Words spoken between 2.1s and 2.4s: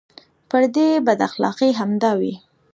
وې.